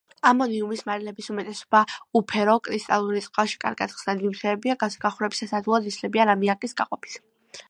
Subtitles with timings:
[0.27, 1.81] ამონიუმის მარილების უმეტესობა
[2.21, 7.25] უფერო კრისტალური, წყალში კარგად ხსნადი ნივთიერებებია, გახურებისას ადვილად იშლებიან ამიაკის გამოყოფით.